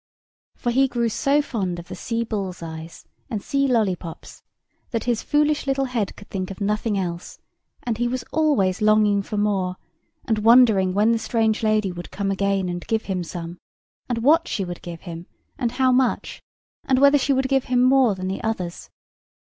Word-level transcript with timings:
For 0.55 0.71
he 0.71 0.87
grew 0.87 1.09
so 1.09 1.43
fond 1.43 1.77
of 1.77 1.87
the 1.87 1.93
sea 1.95 2.23
bullseyes 2.23 3.05
and 3.29 3.39
sea 3.39 3.67
lollipops 3.67 4.41
that 4.89 5.03
his 5.03 5.21
foolish 5.21 5.67
little 5.67 5.85
head 5.85 6.15
could 6.15 6.27
think 6.31 6.49
of 6.49 6.59
nothing 6.59 6.97
else: 6.97 7.37
and 7.83 7.99
he 7.99 8.07
was 8.07 8.23
always 8.31 8.81
longing 8.81 9.21
for 9.21 9.37
more, 9.37 9.75
and 10.25 10.39
wondering 10.39 10.95
when 10.95 11.11
the 11.11 11.19
strange 11.19 11.61
lady 11.61 11.91
would 11.91 12.09
come 12.09 12.31
again 12.31 12.67
and 12.67 12.87
give 12.87 13.03
him 13.03 13.23
some, 13.23 13.59
and 14.09 14.23
what 14.23 14.47
she 14.47 14.65
would 14.65 14.81
give 14.81 15.01
him, 15.01 15.27
and 15.59 15.73
how 15.73 15.91
much, 15.91 16.41
and 16.83 16.97
whether 16.97 17.19
she 17.19 17.31
would 17.31 17.47
give 17.47 17.65
him 17.65 17.83
more 17.83 18.15
than 18.15 18.27
the 18.27 18.43
others. 18.43 18.89